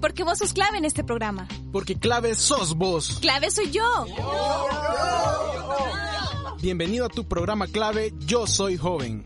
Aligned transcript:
Porque 0.00 0.24
vos 0.24 0.38
sos 0.38 0.52
clave 0.52 0.78
en 0.78 0.84
este 0.84 1.04
programa. 1.04 1.46
Porque 1.72 1.98
clave 1.98 2.34
sos 2.34 2.74
vos. 2.74 3.18
Clave 3.20 3.50
soy 3.50 3.70
yo. 3.70 4.06
Bienvenido 6.60 7.06
a 7.06 7.08
tu 7.08 7.26
programa 7.26 7.66
clave 7.66 8.12
Yo 8.18 8.46
Soy 8.46 8.76
Joven. 8.76 9.24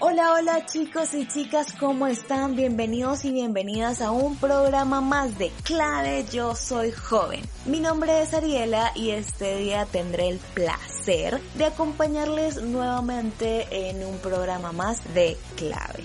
Hola, 0.00 0.32
hola 0.32 0.66
chicos 0.66 1.12
y 1.14 1.26
chicas, 1.26 1.74
¿cómo 1.78 2.06
están? 2.06 2.56
Bienvenidos 2.56 3.24
y 3.24 3.32
bienvenidas 3.32 4.00
a 4.00 4.10
un 4.10 4.36
programa 4.36 5.00
más 5.00 5.38
de 5.38 5.50
Clave 5.64 6.24
Yo 6.32 6.54
Soy 6.54 6.92
Joven. 6.92 7.42
Mi 7.66 7.80
nombre 7.80 8.22
es 8.22 8.32
Ariela 8.32 8.92
y 8.94 9.10
este 9.10 9.58
día 9.58 9.86
tendré 9.86 10.28
el 10.28 10.38
placer 10.54 10.97
de 11.08 11.64
acompañarles 11.64 12.60
nuevamente 12.60 13.66
en 13.88 14.04
un 14.04 14.18
programa 14.18 14.72
más 14.72 15.02
de 15.14 15.38
Clave. 15.56 16.04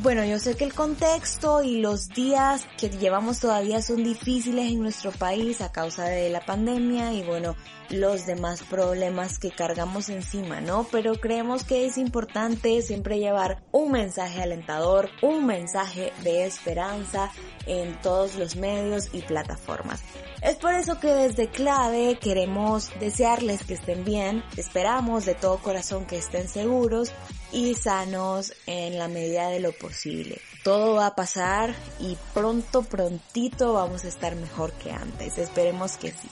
Bueno, 0.00 0.24
yo 0.24 0.38
sé 0.38 0.56
que 0.56 0.62
el 0.62 0.74
contexto 0.74 1.60
y 1.60 1.80
los 1.80 2.08
días 2.10 2.68
que 2.78 2.88
llevamos 2.88 3.40
todavía 3.40 3.82
son 3.82 4.04
difíciles 4.04 4.70
en 4.70 4.80
nuestro 4.80 5.10
país 5.10 5.60
a 5.60 5.72
causa 5.72 6.04
de 6.04 6.30
la 6.30 6.40
pandemia 6.40 7.12
y 7.14 7.24
bueno, 7.24 7.56
los 7.90 8.24
demás 8.24 8.62
problemas 8.62 9.40
que 9.40 9.50
cargamos 9.50 10.08
encima, 10.08 10.60
¿no? 10.60 10.86
Pero 10.92 11.16
creemos 11.16 11.64
que 11.64 11.84
es 11.84 11.98
importante 11.98 12.80
siempre 12.82 13.18
llevar 13.18 13.64
un 13.72 13.90
mensaje 13.90 14.40
alentador, 14.40 15.10
un 15.20 15.46
mensaje 15.46 16.12
de 16.22 16.46
esperanza 16.46 17.32
en 17.66 18.00
todos 18.00 18.36
los 18.36 18.54
medios 18.54 19.08
y 19.12 19.22
plataformas. 19.22 20.04
Es 20.42 20.54
por 20.54 20.74
eso 20.74 21.00
que 21.00 21.08
desde 21.08 21.48
Clave 21.48 22.20
queremos 22.20 22.88
desearles 23.00 23.64
que 23.64 23.74
estén 23.74 24.04
bien, 24.04 24.44
esperamos 24.56 25.24
de 25.24 25.34
todo 25.34 25.58
corazón 25.58 26.06
que 26.06 26.18
estén 26.18 26.46
seguros 26.46 27.12
y 27.52 27.74
sanos 27.74 28.52
en 28.66 28.98
la 28.98 29.08
medida 29.08 29.48
de 29.48 29.60
lo 29.60 29.72
posible. 29.72 30.40
Todo 30.64 30.96
va 30.96 31.06
a 31.06 31.14
pasar 31.14 31.74
y 32.00 32.16
pronto, 32.34 32.82
prontito 32.82 33.72
vamos 33.72 34.04
a 34.04 34.08
estar 34.08 34.34
mejor 34.36 34.72
que 34.72 34.92
antes. 34.92 35.38
Esperemos 35.38 35.96
que 35.96 36.10
sí. 36.10 36.28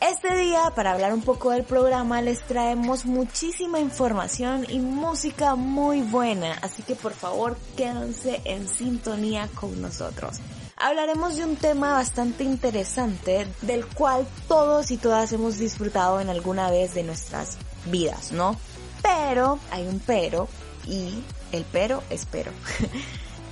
Este 0.00 0.36
día, 0.36 0.72
para 0.74 0.92
hablar 0.92 1.14
un 1.14 1.22
poco 1.22 1.50
del 1.50 1.64
programa, 1.64 2.20
les 2.20 2.42
traemos 2.42 3.06
muchísima 3.06 3.80
información 3.80 4.66
y 4.68 4.78
música 4.78 5.54
muy 5.54 6.02
buena, 6.02 6.52
así 6.60 6.82
que 6.82 6.94
por 6.94 7.14
favor 7.14 7.56
quédense 7.76 8.42
en 8.44 8.68
sintonía 8.68 9.48
con 9.54 9.80
nosotros. 9.80 10.36
Hablaremos 10.76 11.36
de 11.36 11.44
un 11.44 11.56
tema 11.56 11.94
bastante 11.94 12.44
interesante 12.44 13.46
del 13.62 13.86
cual 13.86 14.26
todos 14.46 14.90
y 14.90 14.98
todas 14.98 15.32
hemos 15.32 15.56
disfrutado 15.56 16.20
en 16.20 16.28
alguna 16.28 16.70
vez 16.70 16.92
de 16.92 17.02
nuestras 17.02 17.56
vidas, 17.86 18.32
¿no? 18.32 18.54
Pero, 19.06 19.58
hay 19.70 19.86
un 19.86 20.00
pero, 20.00 20.48
y 20.86 21.22
el 21.52 21.64
pero 21.72 22.02
es 22.10 22.26
pero. 22.26 22.52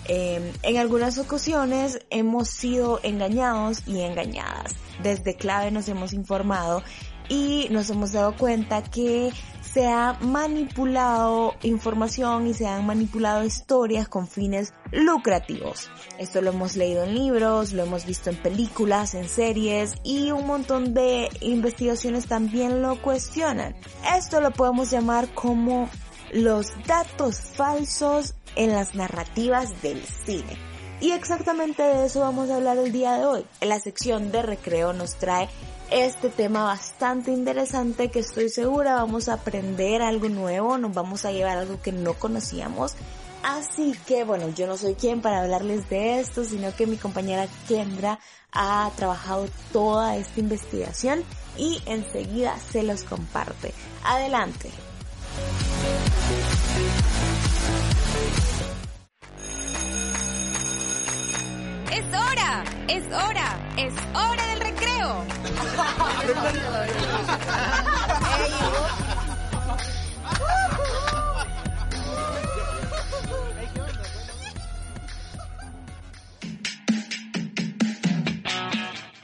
Eh, 0.07 0.53
en 0.63 0.77
algunas 0.77 1.17
ocasiones 1.17 1.99
hemos 2.11 2.51
sido 2.51 3.01
engañados 3.03 3.85
y 3.87 4.03
engañadas. 4.03 4.75
Desde 5.03 5.35
clave 5.35 5.71
nos 5.71 5.89
hemos 5.89 6.13
informado 6.13 6.83
y 7.31 7.69
nos 7.71 7.89
hemos 7.89 8.13
dado 8.13 8.37
cuenta 8.37 8.83
que 8.83 9.33
se 9.75 9.89
ha 9.89 10.17
manipulado 10.20 11.56
información 11.64 12.47
y 12.47 12.55
se 12.55 12.69
han 12.69 12.86
manipulado 12.86 13.42
historias 13.42 14.06
con 14.06 14.28
fines 14.28 14.72
lucrativos. 14.92 15.91
Esto 16.17 16.41
lo 16.41 16.50
hemos 16.50 16.77
leído 16.77 17.03
en 17.03 17.14
libros, 17.14 17.72
lo 17.72 17.83
hemos 17.83 18.06
visto 18.06 18.30
en 18.30 18.36
películas, 18.36 19.14
en 19.14 19.28
series 19.28 19.95
y 20.05 20.30
un 20.30 20.47
montón 20.47 20.95
de 20.95 21.28
investigaciones 21.41 22.27
también 22.27 22.83
lo 22.83 23.02
cuestionan. 23.02 23.75
Esto 24.17 24.41
lo 24.41 24.52
podemos 24.52 24.92
llamar 24.92 25.34
como 25.34 25.91
los 26.33 26.72
datos 26.86 27.41
falsos 27.41 28.34
en 28.55 28.70
las 28.70 28.95
narrativas 28.95 29.83
del 29.83 30.00
cine. 30.25 30.56
Y 31.00 31.11
exactamente 31.11 31.83
de 31.83 32.06
eso 32.06 32.20
vamos 32.20 32.48
a 32.48 32.56
hablar 32.56 32.78
el 32.78 32.92
día 32.92 33.14
de 33.14 33.24
hoy. 33.27 33.46
La 33.61 33.80
sección 33.80 34.30
de 34.30 34.42
recreo 34.42 34.92
nos 34.92 35.17
trae 35.17 35.48
este 35.95 36.29
tema 36.29 36.65
bastante 36.65 37.31
interesante 37.31 38.11
que 38.11 38.19
estoy 38.19 38.49
segura 38.49 38.97
vamos 38.97 39.29
a 39.29 39.35
aprender 39.35 40.03
algo 40.03 40.29
nuevo, 40.29 40.77
nos 40.77 40.93
vamos 40.93 41.25
a 41.25 41.31
llevar 41.31 41.57
algo 41.57 41.81
que 41.81 41.93
no 41.93 42.15
conocíamos. 42.15 42.97
Así 43.45 43.95
que 44.05 44.25
bueno, 44.25 44.49
yo 44.49 44.67
no 44.67 44.77
soy 44.77 44.95
quien 44.97 45.21
para 45.21 45.43
hablarles 45.43 45.89
de 45.89 46.19
esto, 46.19 46.45
sino 46.45 46.75
que 46.75 46.89
mi 46.89 46.97
compañera 46.97 47.47
Kendra 47.69 48.19
ha 48.51 48.91
trabajado 48.97 49.47
toda 49.73 50.17
esta 50.17 50.41
investigación 50.41 51.23
y 51.57 51.81
enseguida 51.87 52.57
se 52.73 52.83
los 52.83 53.05
comparte. 53.05 53.73
Adelante. 54.03 54.71
Es 61.93 62.07
hora, 62.09 62.65
es 62.89 63.05
hora, 63.07 63.75
es 63.77 63.95
hora 64.13 64.47
del 64.49 64.64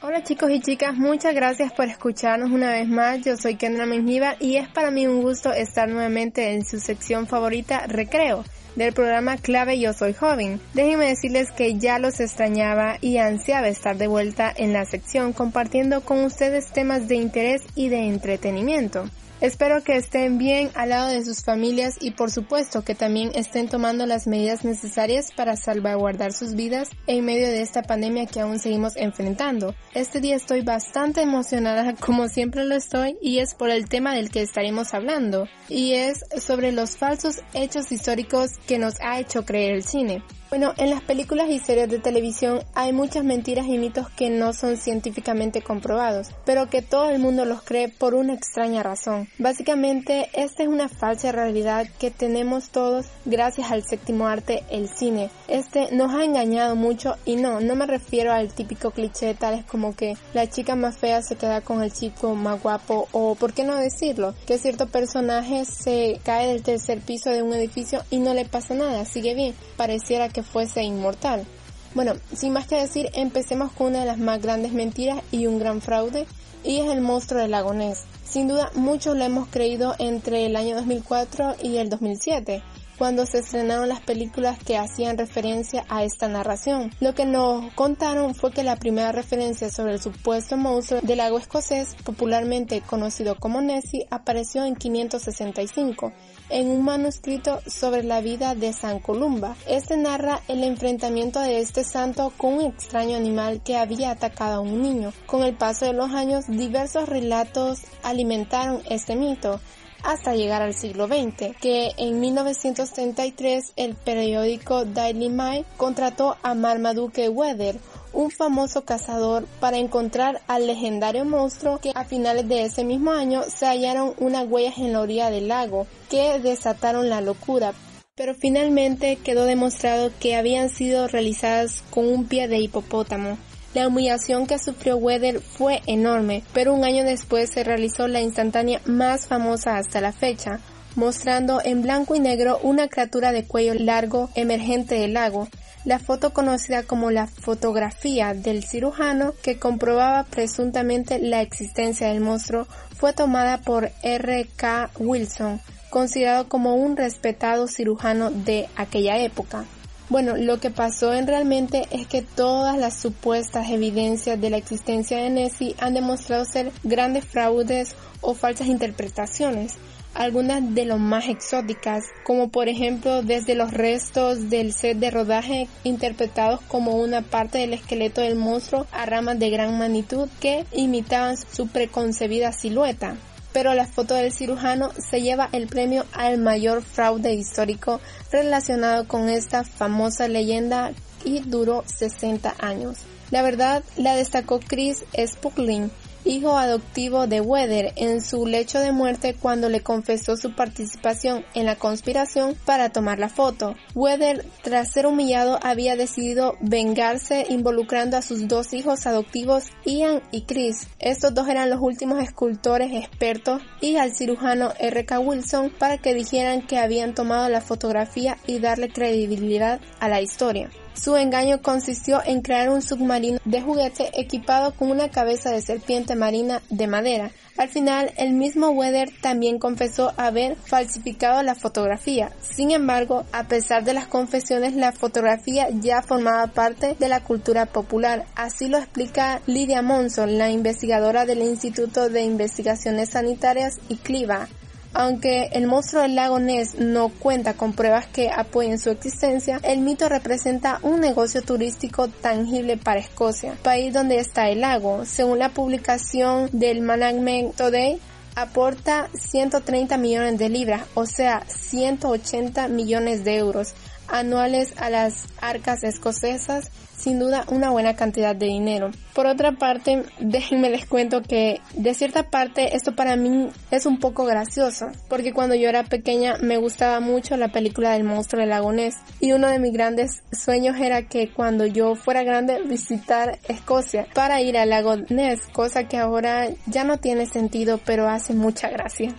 Hola 0.03 0.23
chicos 0.23 0.51
y 0.51 0.59
chicas, 0.59 0.95
muchas 0.95 1.33
gracias 1.33 1.71
por 1.73 1.85
escucharnos 1.87 2.51
una 2.51 2.71
vez 2.71 2.87
más. 2.87 3.21
Yo 3.23 3.35
soy 3.37 3.55
Kendra 3.55 3.85
Menjiva 3.85 4.35
y 4.39 4.57
es 4.57 4.67
para 4.67 4.91
mí 4.91 5.07
un 5.07 5.21
gusto 5.21 5.51
estar 5.51 5.89
nuevamente 5.89 6.53
en 6.53 6.63
su 6.63 6.79
sección 6.79 7.25
favorita 7.25 7.87
Recreo 7.87 8.43
del 8.75 8.93
programa 8.93 9.37
Clave 9.37 9.79
Yo 9.79 9.93
Soy 9.93 10.13
Joven. 10.13 10.59
Déjenme 10.73 11.07
decirles 11.07 11.51
que 11.51 11.77
ya 11.77 11.99
los 11.99 12.19
extrañaba 12.19 12.97
y 13.01 13.17
ansiaba 13.17 13.67
estar 13.67 13.97
de 13.97 14.07
vuelta 14.07 14.53
en 14.55 14.73
la 14.73 14.85
sección 14.85 15.33
compartiendo 15.33 16.01
con 16.01 16.23
ustedes 16.23 16.71
temas 16.71 17.07
de 17.07 17.15
interés 17.15 17.61
y 17.75 17.89
de 17.89 18.07
entretenimiento. 18.07 19.09
Espero 19.41 19.83
que 19.83 19.95
estén 19.95 20.37
bien 20.37 20.69
al 20.75 20.89
lado 20.89 21.07
de 21.07 21.25
sus 21.25 21.43
familias 21.43 21.97
y 21.99 22.11
por 22.11 22.29
supuesto 22.29 22.83
que 22.83 22.93
también 22.93 23.31
estén 23.33 23.67
tomando 23.67 24.05
las 24.05 24.27
medidas 24.27 24.63
necesarias 24.63 25.31
para 25.35 25.55
salvaguardar 25.55 26.31
sus 26.31 26.53
vidas 26.53 26.91
en 27.07 27.25
medio 27.25 27.47
de 27.47 27.63
esta 27.63 27.81
pandemia 27.81 28.27
que 28.27 28.39
aún 28.39 28.59
seguimos 28.59 28.95
enfrentando. 28.95 29.73
Este 29.95 30.21
día 30.21 30.35
estoy 30.35 30.61
bastante 30.61 31.23
emocionada 31.23 31.95
como 31.99 32.27
siempre 32.27 32.65
lo 32.65 32.75
estoy 32.75 33.17
y 33.19 33.39
es 33.39 33.55
por 33.55 33.71
el 33.71 33.89
tema 33.89 34.13
del 34.13 34.29
que 34.29 34.43
estaremos 34.43 34.93
hablando 34.93 35.47
y 35.67 35.93
es 35.93 36.23
sobre 36.39 36.71
los 36.71 36.95
falsos 36.95 37.41
hechos 37.55 37.91
históricos 37.91 38.59
que 38.67 38.77
nos 38.77 39.01
ha 39.01 39.19
hecho 39.19 39.43
creer 39.43 39.73
el 39.73 39.83
cine. 39.83 40.21
Bueno, 40.51 40.73
en 40.75 40.89
las 40.89 41.01
películas 41.01 41.49
y 41.49 41.59
series 41.59 41.87
de 41.87 41.99
televisión 41.99 42.59
hay 42.75 42.91
muchas 42.91 43.23
mentiras 43.23 43.67
y 43.67 43.77
mitos 43.77 44.09
que 44.09 44.29
no 44.29 44.51
son 44.51 44.75
científicamente 44.75 45.61
comprobados, 45.61 46.27
pero 46.43 46.69
que 46.69 46.81
todo 46.81 47.09
el 47.09 47.19
mundo 47.19 47.45
los 47.45 47.61
cree 47.61 47.87
por 47.87 48.15
una 48.15 48.33
extraña 48.33 48.83
razón. 48.83 49.29
Básicamente, 49.37 50.29
esta 50.33 50.63
es 50.63 50.67
una 50.67 50.89
falsa 50.89 51.31
realidad 51.31 51.87
que 51.99 52.11
tenemos 52.11 52.69
todos 52.69 53.05
gracias 53.23 53.71
al 53.71 53.83
séptimo 53.83 54.27
arte, 54.27 54.65
el 54.69 54.89
cine. 54.89 55.29
Este 55.47 55.95
nos 55.95 56.13
ha 56.13 56.25
engañado 56.25 56.75
mucho 56.75 57.15
y 57.23 57.37
no, 57.37 57.61
no 57.61 57.77
me 57.77 57.87
refiero 57.87 58.33
al 58.33 58.53
típico 58.53 58.91
cliché 58.91 59.33
tales 59.35 59.63
como 59.63 59.95
que 59.95 60.17
la 60.33 60.49
chica 60.49 60.75
más 60.75 60.97
fea 60.97 61.21
se 61.21 61.37
queda 61.37 61.61
con 61.61 61.81
el 61.81 61.93
chico 61.93 62.35
más 62.35 62.61
guapo 62.61 63.07
o, 63.13 63.35
por 63.35 63.53
qué 63.53 63.63
no 63.63 63.77
decirlo, 63.77 64.35
que 64.45 64.57
cierto 64.57 64.87
personaje 64.87 65.63
se 65.63 66.19
cae 66.25 66.49
del 66.49 66.61
tercer 66.61 66.99
piso 66.99 67.29
de 67.29 67.41
un 67.41 67.53
edificio 67.53 68.03
y 68.09 68.19
no 68.19 68.33
le 68.33 68.43
pasa 68.43 68.73
nada, 68.73 69.05
sigue 69.05 69.33
bien, 69.33 69.55
pareciera 69.77 70.27
que 70.27 70.40
fuese 70.43 70.83
inmortal. 70.83 71.45
Bueno, 71.93 72.13
sin 72.33 72.53
más 72.53 72.67
que 72.67 72.75
decir, 72.75 73.09
empecemos 73.13 73.71
con 73.71 73.87
una 73.87 73.99
de 73.99 74.05
las 74.05 74.17
más 74.17 74.41
grandes 74.41 74.71
mentiras 74.71 75.21
y 75.31 75.47
un 75.47 75.59
gran 75.59 75.81
fraude, 75.81 76.25
y 76.63 76.79
es 76.79 76.89
el 76.89 77.01
monstruo 77.01 77.41
del 77.41 77.51
lago 77.51 77.73
Ness. 77.73 78.05
Sin 78.23 78.47
duda, 78.47 78.71
muchos 78.75 79.17
lo 79.17 79.25
hemos 79.25 79.47
creído 79.49 79.95
entre 79.99 80.45
el 80.45 80.55
año 80.55 80.75
2004 80.75 81.55
y 81.61 81.77
el 81.77 81.89
2007, 81.89 82.63
cuando 83.01 83.25
se 83.25 83.39
estrenaron 83.39 83.89
las 83.89 84.01
películas 84.01 84.59
que 84.63 84.77
hacían 84.77 85.17
referencia 85.17 85.85
a 85.89 86.03
esta 86.03 86.27
narración. 86.27 86.91
Lo 86.99 87.15
que 87.15 87.25
nos 87.25 87.73
contaron 87.73 88.35
fue 88.35 88.51
que 88.51 88.61
la 88.61 88.75
primera 88.75 89.11
referencia 89.11 89.71
sobre 89.71 89.93
el 89.93 89.99
supuesto 89.99 90.55
monstruo 90.55 91.01
del 91.01 91.17
lago 91.17 91.39
escocés, 91.39 91.95
popularmente 92.03 92.81
conocido 92.81 93.37
como 93.39 93.59
Nessie, 93.59 94.05
apareció 94.11 94.65
en 94.65 94.75
565 94.75 96.13
en 96.51 96.69
un 96.69 96.83
manuscrito 96.83 97.61
sobre 97.65 98.03
la 98.03 98.21
vida 98.21 98.53
de 98.53 98.71
San 98.71 98.99
Columba. 98.99 99.55
Este 99.67 99.97
narra 99.97 100.41
el 100.47 100.63
enfrentamiento 100.63 101.39
de 101.39 101.59
este 101.59 101.83
santo 101.83 102.31
con 102.37 102.53
un 102.53 102.65
extraño 102.65 103.17
animal 103.17 103.63
que 103.63 103.77
había 103.77 104.11
atacado 104.11 104.57
a 104.57 104.59
un 104.59 104.83
niño. 104.83 105.11
Con 105.25 105.41
el 105.41 105.55
paso 105.55 105.85
de 105.85 105.93
los 105.93 106.11
años, 106.11 106.45
diversos 106.47 107.09
relatos 107.09 107.79
alimentaron 108.03 108.83
este 108.91 109.15
mito 109.15 109.59
hasta 110.03 110.35
llegar 110.35 110.61
al 110.61 110.73
siglo 110.73 111.07
XX, 111.07 111.55
que 111.59 111.91
en 111.97 112.19
1933 112.19 113.73
el 113.75 113.95
periódico 113.95 114.85
Daily 114.85 115.29
Mail 115.29 115.65
contrató 115.77 116.37
a 116.43 116.53
Marmaduke 116.53 117.29
Weather, 117.29 117.77
un 118.13 118.29
famoso 118.29 118.83
cazador 118.83 119.45
para 119.59 119.77
encontrar 119.77 120.41
al 120.47 120.67
legendario 120.67 121.25
monstruo 121.25 121.79
que 121.79 121.91
a 121.95 122.03
finales 122.03 122.47
de 122.47 122.63
ese 122.63 122.83
mismo 122.83 123.11
año 123.11 123.43
se 123.43 123.65
hallaron 123.65 124.13
unas 124.17 124.47
huellas 124.47 124.77
en 124.77 124.93
la 124.93 125.01
orilla 125.01 125.29
del 125.29 125.47
lago 125.47 125.87
que 126.09 126.39
desataron 126.39 127.09
la 127.09 127.21
locura. 127.21 127.73
Pero 128.15 128.35
finalmente 128.35 129.15
quedó 129.15 129.45
demostrado 129.45 130.11
que 130.19 130.35
habían 130.35 130.69
sido 130.69 131.07
realizadas 131.07 131.83
con 131.89 132.07
un 132.07 132.25
pie 132.25 132.47
de 132.47 132.59
hipopótamo. 132.59 133.37
La 133.73 133.87
humillación 133.87 134.47
que 134.47 134.59
sufrió 134.59 134.97
Weather 134.97 135.39
fue 135.39 135.81
enorme, 135.85 136.43
pero 136.53 136.73
un 136.73 136.83
año 136.83 137.05
después 137.05 137.49
se 137.49 137.63
realizó 137.63 138.09
la 138.09 138.19
instantánea 138.19 138.81
más 138.85 139.27
famosa 139.27 139.77
hasta 139.77 140.01
la 140.01 140.11
fecha, 140.11 140.59
mostrando 140.95 141.61
en 141.63 141.81
blanco 141.81 142.13
y 142.15 142.19
negro 142.19 142.59
una 142.63 142.89
criatura 142.89 143.31
de 143.31 143.45
cuello 143.45 143.73
largo 143.73 144.29
emergente 144.35 144.95
del 144.95 145.13
lago. 145.13 145.47
La 145.85 145.99
foto 145.99 146.33
conocida 146.33 146.83
como 146.83 147.11
la 147.11 147.27
fotografía 147.27 148.33
del 148.33 148.65
cirujano 148.65 149.33
que 149.41 149.57
comprobaba 149.57 150.25
presuntamente 150.25 151.19
la 151.19 151.41
existencia 151.41 152.09
del 152.09 152.19
monstruo 152.19 152.67
fue 152.97 153.13
tomada 153.13 153.59
por 153.59 153.89
R. 154.03 154.47
K. 154.57 154.91
Wilson, 154.99 155.61
considerado 155.89 156.49
como 156.49 156.75
un 156.75 156.97
respetado 156.97 157.67
cirujano 157.67 158.31
de 158.31 158.67
aquella 158.75 159.17
época. 159.17 159.65
Bueno, 160.11 160.35
lo 160.35 160.59
que 160.59 160.71
pasó 160.71 161.13
en 161.13 161.25
realmente 161.25 161.83
es 161.89 162.05
que 162.05 162.21
todas 162.21 162.77
las 162.77 162.99
supuestas 162.99 163.69
evidencias 163.69 164.41
de 164.41 164.49
la 164.49 164.57
existencia 164.57 165.17
de 165.19 165.29
Nessie 165.29 165.73
han 165.79 165.93
demostrado 165.93 166.43
ser 166.43 166.73
grandes 166.83 167.23
fraudes 167.23 167.95
o 168.19 168.33
falsas 168.33 168.67
interpretaciones 168.67 169.77
algunas 170.13 170.75
de 170.75 170.83
lo 170.83 170.97
más 170.97 171.29
exóticas, 171.29 172.03
como 172.25 172.49
por 172.49 172.67
ejemplo 172.67 173.21
desde 173.21 173.55
los 173.55 173.71
restos 173.71 174.49
del 174.49 174.73
set 174.73 174.97
de 174.97 175.11
rodaje 175.11 175.69
interpretados 175.85 176.59
como 176.67 176.97
una 176.97 177.21
parte 177.21 177.59
del 177.59 177.71
esqueleto 177.71 178.19
del 178.19 178.35
monstruo 178.35 178.87
a 178.91 179.05
ramas 179.05 179.39
de 179.39 179.49
gran 179.49 179.77
magnitud 179.77 180.27
que 180.41 180.65
imitaban 180.73 181.37
su 181.37 181.69
preconcebida 181.69 182.51
silueta 182.51 183.15
pero 183.53 183.73
la 183.73 183.87
foto 183.87 184.15
del 184.15 184.31
cirujano 184.31 184.91
se 184.97 185.21
lleva 185.21 185.49
el 185.51 185.67
premio 185.67 186.05
al 186.13 186.37
mayor 186.37 186.83
fraude 186.83 187.33
histórico 187.33 187.99
relacionado 188.31 189.07
con 189.07 189.29
esta 189.29 189.63
famosa 189.63 190.27
leyenda 190.27 190.91
y 191.23 191.39
duró 191.39 191.83
60 191.85 192.55
años. 192.59 192.99
La 193.31 193.41
verdad 193.41 193.83
la 193.95 194.15
destacó 194.15 194.59
Chris 194.59 195.05
Spuckling, 195.17 195.89
hijo 196.25 196.57
adoptivo 196.57 197.27
de 197.27 197.41
Weather, 197.41 197.93
en 197.95 198.21
su 198.21 198.45
lecho 198.45 198.79
de 198.79 198.91
muerte 198.91 199.35
cuando 199.39 199.69
le 199.69 199.81
confesó 199.81 200.37
su 200.37 200.55
participación 200.55 201.45
en 201.53 201.65
la 201.65 201.75
conspiración 201.75 202.55
para 202.65 202.89
tomar 202.89 203.19
la 203.19 203.29
foto. 203.29 203.75
Weather, 203.95 204.45
tras 204.63 204.91
ser 204.91 205.05
humillado, 205.05 205.59
había 205.61 205.95
decidido 205.95 206.55
vengarse 206.61 207.45
involucrando 207.49 208.17
a 208.17 208.21
sus 208.21 208.47
dos 208.47 208.73
hijos 208.73 209.05
adoptivos, 209.05 209.65
Ian 209.85 210.21
y 210.31 210.41
Chris. 210.43 210.87
Estos 210.99 211.33
dos 211.33 211.47
eran 211.47 211.69
los 211.69 211.81
últimos 211.81 212.21
escultores 212.21 212.91
expertos 212.93 213.61
y 213.79 213.97
al 213.97 214.13
cirujano 214.13 214.73
R.K. 214.79 215.19
Wilson 215.19 215.71
para 215.77 215.97
que 215.97 216.13
dijeran 216.13 216.61
que 216.61 216.77
habían 216.77 217.13
tomado 217.13 217.49
la 217.49 217.61
fotografía 217.61 218.37
y 218.47 218.59
darle 218.59 218.89
credibilidad 218.89 219.79
a 219.99 220.07
la 220.07 220.21
historia. 220.21 220.69
Su 220.93 221.15
engaño 221.15 221.61
consistió 221.61 222.21
en 222.25 222.41
crear 222.41 222.69
un 222.69 222.81
submarino 222.81 223.39
de 223.45 223.61
juguete 223.61 224.11
equipado 224.19 224.73
con 224.73 224.91
una 224.91 225.09
cabeza 225.09 225.51
de 225.51 225.61
serpiente 225.61 226.15
marina 226.15 226.61
de 226.69 226.87
madera. 226.87 227.31
Al 227.57 227.69
final, 227.69 228.11
el 228.17 228.33
mismo 228.33 228.69
Weather 228.69 229.09
también 229.21 229.59
confesó 229.59 230.13
haber 230.17 230.55
falsificado 230.55 231.43
la 231.43 231.55
fotografía. 231.55 232.31
Sin 232.41 232.71
embargo, 232.71 233.25
a 233.31 233.47
pesar 233.47 233.83
de 233.83 233.93
las 233.93 234.07
confesiones, 234.07 234.75
la 234.75 234.91
fotografía 234.91 235.67
ya 235.69 236.01
formaba 236.01 236.47
parte 236.47 236.95
de 236.99 237.07
la 237.09 237.23
cultura 237.23 237.65
popular. 237.65 238.25
Así 238.35 238.67
lo 238.67 238.77
explica 238.77 239.41
Lydia 239.47 239.81
Monson, 239.81 240.37
la 240.37 240.49
investigadora 240.49 241.25
del 241.25 241.41
Instituto 241.41 242.09
de 242.09 242.23
Investigaciones 242.23 243.09
Sanitarias 243.09 243.79
y 243.89 243.97
CLIVA. 243.97 244.47
Aunque 244.93 245.49
el 245.53 245.67
monstruo 245.67 246.01
del 246.01 246.15
lago 246.15 246.39
Ness 246.39 246.75
no 246.75 247.09
cuenta 247.09 247.53
con 247.53 247.73
pruebas 247.73 248.07
que 248.07 248.29
apoyen 248.29 248.77
su 248.77 248.89
existencia, 248.89 249.59
el 249.63 249.79
mito 249.79 250.09
representa 250.09 250.79
un 250.83 250.99
negocio 250.99 251.41
turístico 251.41 252.09
tangible 252.09 252.75
para 252.77 252.99
Escocia, 252.99 253.55
país 253.63 253.93
donde 253.93 254.19
está 254.19 254.49
el 254.49 254.61
lago. 254.61 255.05
Según 255.05 255.39
la 255.39 255.49
publicación 255.49 256.49
del 256.51 256.81
Management 256.81 257.55
Today, 257.55 258.01
aporta 258.35 259.09
130 259.13 259.97
millones 259.97 260.37
de 260.37 260.49
libras, 260.49 260.83
o 260.93 261.05
sea, 261.05 261.43
180 261.47 262.67
millones 262.67 263.23
de 263.23 263.37
euros 263.37 263.73
anuales 264.07 264.73
a 264.77 264.89
las 264.89 265.25
arcas 265.39 265.83
escocesas 265.83 266.69
sin 267.01 267.19
duda 267.19 267.45
una 267.47 267.71
buena 267.71 267.95
cantidad 267.95 268.35
de 268.35 268.45
dinero. 268.45 268.91
Por 269.13 269.25
otra 269.25 269.53
parte, 269.53 270.03
déjenme 270.19 270.69
les 270.69 270.85
cuento 270.85 271.21
que 271.21 271.59
de 271.73 271.93
cierta 271.93 272.29
parte 272.29 272.75
esto 272.75 272.95
para 272.95 273.15
mí 273.15 273.49
es 273.71 273.85
un 273.85 273.99
poco 273.99 274.25
gracioso, 274.25 274.87
porque 275.09 275.33
cuando 275.33 275.55
yo 275.55 275.67
era 275.67 275.83
pequeña 275.83 276.37
me 276.41 276.57
gustaba 276.57 276.99
mucho 276.99 277.37
la 277.37 277.49
película 277.49 277.93
del 277.93 278.03
monstruo 278.03 278.41
del 278.41 278.49
lago 278.49 278.71
Ness 278.71 278.95
y 279.19 279.31
uno 279.31 279.47
de 279.47 279.59
mis 279.59 279.73
grandes 279.73 280.23
sueños 280.31 280.77
era 280.79 281.03
que 281.03 281.31
cuando 281.31 281.65
yo 281.65 281.95
fuera 281.95 282.23
grande 282.23 282.61
visitar 282.63 283.39
Escocia 283.47 284.07
para 284.13 284.41
ir 284.41 284.57
al 284.57 284.69
lago 284.69 284.95
Ness, 285.09 285.41
cosa 285.51 285.87
que 285.87 285.97
ahora 285.97 286.49
ya 286.67 286.83
no 286.83 286.97
tiene 286.97 287.25
sentido 287.25 287.79
pero 287.83 288.07
hace 288.07 288.33
mucha 288.33 288.69
gracia. 288.69 289.13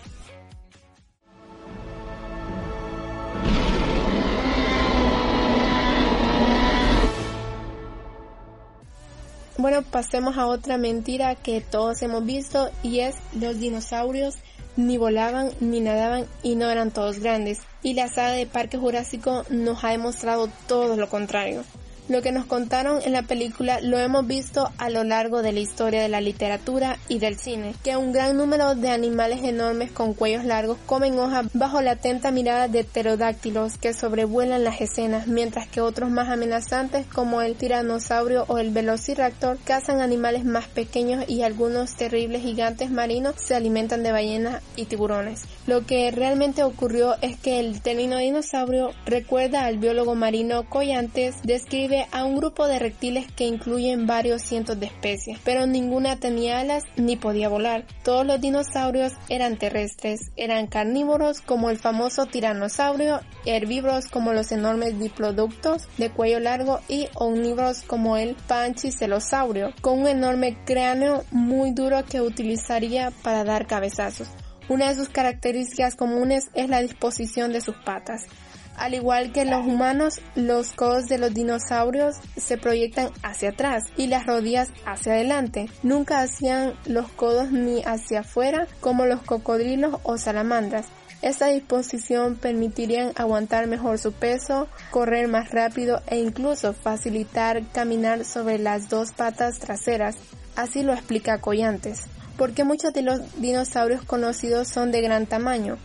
Bueno, 9.59 9.83
pasemos 9.83 10.39
a 10.39 10.47
otra 10.47 10.79
mentira 10.79 11.35
que 11.35 11.61
todos 11.61 12.01
hemos 12.03 12.25
visto 12.25 12.71
y 12.83 13.01
es 13.01 13.17
los 13.39 13.59
dinosaurios 13.61 14.37
ni 14.77 14.97
volaban 14.97 15.51
ni 15.61 15.81
nadaban 15.81 16.27
y 16.43 16.55
no 16.55 16.71
eran 16.71 16.91
todos 16.91 17.19
grandes. 17.19 17.61
Y 17.83 17.95
la 17.95 18.09
saga 18.09 18.31
de 18.31 18.47
Parque 18.47 18.79
Jurásico 18.79 19.45
nos 19.51 19.85
ha 19.85 19.91
demostrado 19.91 20.49
todo 20.67 20.97
lo 20.97 21.09
contrario. 21.09 21.65
Lo 22.09 22.21
que 22.21 22.33
nos 22.33 22.47
contaron 22.47 23.01
en 23.05 23.13
la 23.13 23.23
película 23.23 23.81
lo 23.81 23.97
hemos 23.97 24.27
visto 24.27 24.69
a 24.77 24.91
lo 24.91 25.05
largo 25.05 25.41
de 25.41 25.53
la 25.53 25.61
historia 25.61 26.03
de 26.03 26.09
la 26.09 26.21
literatura 26.21 26.99
y 27.09 27.21
del 27.21 27.39
cine, 27.39 27.75
que 27.85 27.97
un 27.97 28.13
gran 28.13 28.37
número 28.37 28.75
de 28.75 28.91
animales 28.91 29.45
enormes 29.45 29.93
con 29.93 30.13
cuellos 30.13 30.45
largos 30.45 30.79
comen 30.87 31.17
hojas 31.21 31.47
bajo 31.55 31.81
la 31.81 31.93
atenta 31.93 32.33
mirada 32.33 32.67
de 32.67 32.83
pterodáctilos 32.83 33.79
que 33.79 33.95
sobrevuelan 33.95 34.65
las 34.65 34.81
escenas, 34.81 35.29
mientras 35.29 35.69
que 35.69 35.81
otros 35.81 36.11
más 36.11 36.29
amenazantes 36.29 37.07
como 37.07 37.41
el 37.41 37.55
tiranosaurio 37.55 38.47
o 38.49 38.59
el 38.59 38.71
velociraptor 38.71 39.59
cazan 39.65 40.01
animales 40.01 40.45
más 40.45 40.67
pequeños 40.67 41.25
y 41.29 41.43
algunos 41.43 41.95
terribles 41.95 42.43
gigantes 42.43 42.91
marinos 42.91 43.37
se 43.37 43.55
alimentan 43.55 44.03
de 44.03 44.11
ballenas 44.11 44.61
y 44.75 44.87
tiburones. 44.87 45.43
Lo 45.69 45.87
que 45.87 46.11
realmente 46.11 46.65
ocurrió 46.65 47.15
es 47.23 47.39
que 47.39 47.61
el 47.61 47.81
telino 47.81 48.19
dinosaurio 48.19 48.91
recuerda 49.07 49.65
al 49.65 49.79
biólogo 49.79 50.17
marino 50.17 50.69
Collantes 50.69 51.37
describe 51.45 51.92
a 52.11 52.25
un 52.25 52.37
grupo 52.37 52.67
de 52.67 52.79
reptiles 52.79 53.31
que 53.33 53.47
incluyen 53.47 54.07
varios 54.07 54.43
cientos 54.43 54.79
de 54.79 54.87
especies, 54.87 55.39
pero 55.45 55.67
ninguna 55.67 56.17
tenía 56.17 56.61
alas 56.61 56.85
ni 56.97 57.17
podía 57.17 57.49
volar. 57.49 57.85
Todos 58.03 58.27
los 58.27 58.41
dinosaurios 58.41 59.13
eran 59.29 59.57
terrestres, 59.57 60.31
eran 60.37 60.67
carnívoros 60.67 61.41
como 61.41 61.71
el 61.71 61.79
famoso 61.79 62.27
tiranosaurio, 62.27 63.21
herbívoros 63.45 64.07
como 64.07 64.33
los 64.33 64.53
enormes 64.53 64.99
diploductos 64.99 65.89
de 65.99 66.11
cuello 66.11 66.41
largo 66.41 66.81
y 66.89 67.09
omnívoros 67.15 67.83
como 67.83 68.17
el 68.17 68.35
panchicelosaurio, 68.35 69.73
con 69.81 70.01
un 70.01 70.09
enorme 70.09 70.57
cráneo 70.65 71.25
muy 71.31 71.73
duro 71.73 72.05
que 72.05 72.21
utilizaría 72.21 73.13
para 73.23 73.45
dar 73.45 73.67
cabezazos. 73.67 74.29
Una 74.69 74.89
de 74.89 74.95
sus 74.95 75.09
características 75.09 75.97
comunes 75.97 76.49
es 76.55 76.69
la 76.69 76.81
disposición 76.81 77.53
de 77.53 77.61
sus 77.61 77.77
patas. 77.77 78.27
Al 78.77 78.95
igual 78.95 79.33
que 79.33 79.45
los 79.45 79.67
humanos, 79.67 80.21
los 80.35 80.73
codos 80.73 81.07
de 81.07 81.19
los 81.19 81.35
dinosaurios 81.35 82.17
se 82.37 82.59
proyectan 82.59 83.11
hacia 83.23 83.51
atrás 83.51 83.85
y 83.97 84.07
las 84.07 84.27
rodillas 84.27 84.69
hacia 84.87 85.13
adelante. 85.15 85.69
Nunca 85.83 86.21
hacían 86.21 86.75
los 86.87 87.09
codos 87.09 87.53
ni 87.53 87.83
hacia 87.83 88.21
afuera 88.21 88.67
como 88.81 89.07
los 89.07 89.23
cocodrilos 89.23 90.01
o 90.03 90.19
salamandras. 90.19 90.87
Esta 91.23 91.47
disposición 91.47 92.35
permitiría 92.35 93.13
aguantar 93.15 93.69
mejor 93.69 93.99
su 93.99 94.13
peso, 94.13 94.67
correr 94.91 95.29
más 95.29 95.53
rápido 95.53 96.03
e 96.09 96.19
incluso 96.19 96.73
facilitar 96.73 97.63
caminar 97.73 98.25
sobre 98.25 98.59
las 98.59 98.89
dos 98.89 99.13
patas 99.13 99.61
traseras. 99.61 100.17
Así 100.57 100.83
lo 100.83 100.93
explica 100.93 101.39
Collantes. 101.39 102.07
Porque 102.37 102.65
muchos 102.65 102.93
de 102.93 103.03
los 103.03 103.21
dinosaurios 103.41 104.03
conocidos 104.03 104.67
son 104.67 104.91
de 104.91 105.01
gran 105.01 105.27
tamaño, 105.27 105.79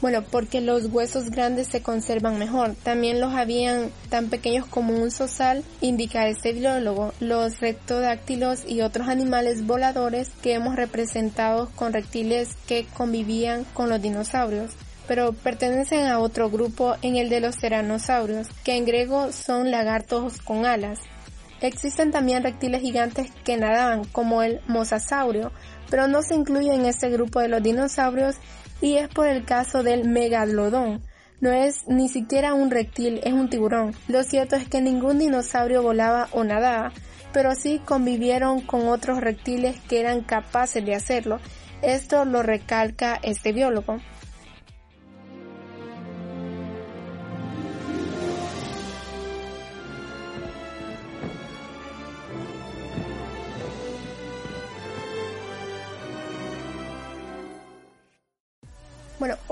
bueno, 0.00 0.22
porque 0.22 0.60
los 0.60 0.86
huesos 0.86 1.30
grandes 1.30 1.68
se 1.68 1.82
conservan 1.82 2.38
mejor. 2.38 2.74
También 2.82 3.20
los 3.20 3.34
habían 3.34 3.90
tan 4.08 4.28
pequeños 4.28 4.66
como 4.66 4.94
un 4.94 5.10
sosal, 5.10 5.64
indica 5.80 6.28
este 6.28 6.52
biólogo. 6.52 7.12
Los 7.20 7.60
rectodáctilos 7.60 8.64
y 8.68 8.82
otros 8.82 9.08
animales 9.08 9.66
voladores 9.66 10.30
que 10.42 10.54
hemos 10.54 10.76
representado 10.76 11.68
con 11.74 11.92
reptiles 11.92 12.50
que 12.66 12.86
convivían 12.94 13.64
con 13.74 13.88
los 13.88 14.00
dinosaurios 14.00 14.72
pero 15.08 15.32
pertenecen 15.32 16.06
a 16.06 16.18
otro 16.18 16.50
grupo 16.50 16.94
en 17.00 17.16
el 17.16 17.30
de 17.30 17.40
los 17.40 17.56
ceranosaurios, 17.56 18.48
que 18.62 18.76
en 18.76 18.84
griego 18.84 19.32
son 19.32 19.70
lagartos 19.70 20.36
con 20.42 20.66
alas. 20.66 20.98
Existen 21.62 22.12
también 22.12 22.44
reptiles 22.44 22.82
gigantes 22.82 23.32
que 23.42 23.56
nadaban, 23.56 24.04
como 24.04 24.42
el 24.42 24.60
mosasaurio, 24.68 25.50
pero 25.90 26.06
no 26.06 26.22
se 26.22 26.34
incluye 26.34 26.72
en 26.72 26.84
este 26.84 27.08
grupo 27.08 27.40
de 27.40 27.48
los 27.48 27.62
dinosaurios 27.62 28.36
y 28.80 28.96
es 28.96 29.08
por 29.08 29.26
el 29.26 29.44
caso 29.44 29.82
del 29.82 30.08
megalodón. 30.08 31.02
No 31.40 31.52
es 31.52 31.86
ni 31.86 32.08
siquiera 32.08 32.54
un 32.54 32.70
reptil, 32.70 33.20
es 33.22 33.32
un 33.32 33.48
tiburón. 33.48 33.94
Lo 34.08 34.24
cierto 34.24 34.56
es 34.56 34.68
que 34.68 34.80
ningún 34.80 35.18
dinosaurio 35.18 35.82
volaba 35.82 36.28
o 36.32 36.42
nadaba, 36.42 36.92
pero 37.32 37.54
sí 37.54 37.80
convivieron 37.84 38.60
con 38.60 38.88
otros 38.88 39.20
reptiles 39.20 39.78
que 39.88 40.00
eran 40.00 40.22
capaces 40.22 40.84
de 40.84 40.94
hacerlo. 40.94 41.38
Esto 41.82 42.24
lo 42.24 42.42
recalca 42.42 43.20
este 43.22 43.52
biólogo. 43.52 43.98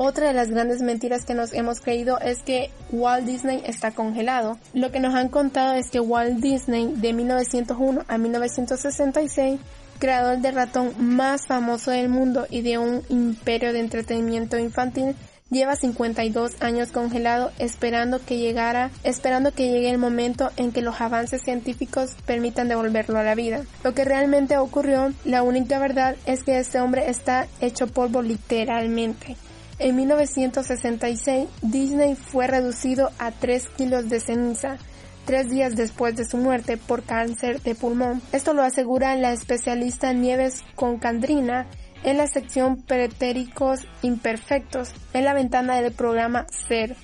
Otra 0.06 0.28
de 0.28 0.32
las 0.32 0.50
grandes 0.50 0.80
mentiras 0.82 1.25
que 1.25 1.34
nos 1.34 1.52
hemos 1.52 1.80
creído 1.80 2.18
es 2.20 2.42
que 2.42 2.70
Walt 2.90 3.26
Disney 3.26 3.62
está 3.66 3.90
congelado. 3.90 4.58
Lo 4.72 4.90
que 4.92 5.00
nos 5.00 5.14
han 5.14 5.28
contado 5.28 5.75
es 5.75 5.90
que 5.90 6.00
Walt 6.00 6.38
Disney 6.38 6.92
de 6.94 7.12
1901 7.12 8.04
a 8.06 8.18
1966, 8.18 9.60
creador 9.98 10.38
del 10.38 10.54
ratón 10.54 10.92
más 10.98 11.46
famoso 11.46 11.90
del 11.90 12.08
mundo 12.08 12.46
y 12.50 12.62
de 12.62 12.78
un 12.78 13.02
imperio 13.08 13.72
de 13.72 13.80
entretenimiento 13.80 14.58
infantil, 14.58 15.16
lleva 15.50 15.76
52 15.76 16.60
años 16.60 16.90
congelado 16.90 17.52
esperando 17.58 18.20
que 18.25 18.38
llegara, 18.38 18.90
esperando 19.04 19.52
que 19.52 19.70
llegue 19.70 19.90
el 19.90 19.98
momento 19.98 20.50
en 20.56 20.72
que 20.72 20.82
los 20.82 21.00
avances 21.00 21.42
científicos 21.42 22.16
permitan 22.26 22.68
devolverlo 22.68 23.18
a 23.18 23.25
la 23.25 23.34
vida. 23.34 23.62
Lo 23.84 23.94
que 23.94 24.04
realmente 24.04 24.56
ocurrió, 24.56 25.12
la 25.25 25.42
única 25.42 25.78
verdad 25.78 26.16
es 26.26 26.42
que 26.42 26.58
este 26.58 26.80
hombre 26.80 27.10
está 27.10 27.46
hecho 27.60 27.86
polvo 27.86 28.22
literalmente. 28.22 29.36
En 29.78 29.95
1966, 29.97 31.49
Disney 31.61 32.16
fue 32.16 32.47
reducido 32.47 33.11
a 33.18 33.30
3 33.30 33.68
kilos 33.76 34.09
de 34.09 34.21
ceniza, 34.21 34.78
tres 35.26 35.50
días 35.50 35.76
después 35.76 36.16
de 36.16 36.25
su 36.25 36.38
muerte 36.38 36.78
por 36.78 37.02
cáncer 37.02 37.61
de 37.61 37.75
pulmón. 37.75 38.23
Esto 38.33 38.54
lo 38.54 38.62
asegura 38.62 39.14
la 39.16 39.33
especialista 39.33 40.14
Nieves 40.14 40.64
Concandrina 40.76 41.66
en 42.04 42.16
la 42.16 42.26
sección 42.26 42.80
Pretéricos 42.80 43.80
Imperfectos 44.02 44.92
en 45.12 45.25
la 45.25 45.35
ventana 45.35 45.80
del 45.80 45.92
programa 45.92 46.47
SER 46.68 46.97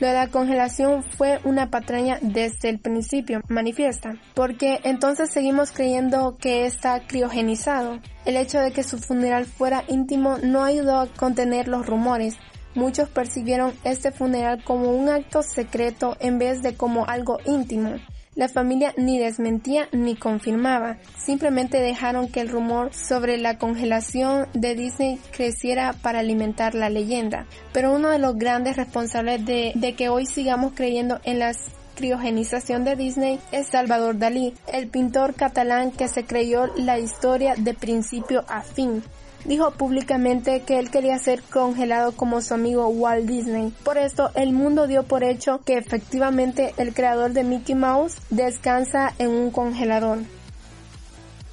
lo 0.00 0.08
de 0.08 0.14
la 0.14 0.28
congelación 0.28 1.02
fue 1.02 1.40
una 1.44 1.70
patraña 1.70 2.18
desde 2.20 2.68
el 2.68 2.78
principio, 2.78 3.40
manifiesta, 3.48 4.16
porque 4.34 4.80
entonces 4.84 5.30
seguimos 5.30 5.70
creyendo 5.70 6.36
que 6.38 6.66
está 6.66 7.00
criogenizado. 7.06 8.00
El 8.24 8.36
hecho 8.36 8.58
de 8.58 8.72
que 8.72 8.82
su 8.82 8.98
funeral 8.98 9.44
fuera 9.44 9.84
íntimo 9.88 10.38
no 10.42 10.64
ayudó 10.64 10.98
a 11.00 11.06
contener 11.06 11.68
los 11.68 11.86
rumores. 11.86 12.36
Muchos 12.74 13.08
percibieron 13.08 13.72
este 13.84 14.10
funeral 14.10 14.64
como 14.64 14.90
un 14.90 15.08
acto 15.08 15.42
secreto 15.42 16.16
en 16.18 16.38
vez 16.38 16.62
de 16.62 16.74
como 16.74 17.06
algo 17.06 17.38
íntimo. 17.46 17.96
La 18.36 18.48
familia 18.48 18.92
ni 18.96 19.20
desmentía 19.20 19.88
ni 19.92 20.16
confirmaba, 20.16 20.96
simplemente 21.24 21.80
dejaron 21.80 22.28
que 22.28 22.40
el 22.40 22.48
rumor 22.48 22.92
sobre 22.92 23.38
la 23.38 23.58
congelación 23.58 24.48
de 24.54 24.74
Disney 24.74 25.20
creciera 25.30 25.92
para 25.92 26.18
alimentar 26.18 26.74
la 26.74 26.90
leyenda. 26.90 27.46
Pero 27.72 27.92
uno 27.92 28.10
de 28.10 28.18
los 28.18 28.36
grandes 28.36 28.76
responsables 28.76 29.44
de, 29.46 29.94
que 29.96 30.08
hoy 30.08 30.26
sigamos 30.26 30.72
creyendo 30.74 31.20
en 31.22 31.38
la 31.38 31.52
criogenización 31.94 32.84
de 32.84 32.96
Disney 32.96 33.38
es 33.52 33.68
Salvador 33.68 34.18
Dalí, 34.18 34.52
el 34.72 34.88
pintor 34.88 35.34
catalán 35.34 35.92
que 35.92 36.08
se 36.08 36.24
creyó 36.24 36.66
la 36.76 36.98
historia 36.98 37.54
de 37.56 37.72
principio 37.72 38.44
a 38.48 38.62
fin 38.62 39.04
dijo 39.44 39.70
públicamente 39.72 40.60
que 40.62 40.78
él 40.78 40.90
quería 40.90 41.18
ser 41.18 41.42
congelado 41.42 42.12
como 42.12 42.40
su 42.40 42.54
amigo 42.54 42.88
Walt 42.88 43.26
Disney. 43.26 43.72
Por 43.84 43.98
esto, 43.98 44.30
el 44.34 44.52
mundo 44.52 44.86
dio 44.86 45.02
por 45.02 45.24
hecho 45.24 45.60
que 45.64 45.76
efectivamente 45.76 46.74
el 46.76 46.94
creador 46.94 47.32
de 47.32 47.44
Mickey 47.44 47.74
Mouse 47.74 48.16
descansa 48.30 49.12
en 49.18 49.30
un 49.30 49.50
congelador. 49.50 50.18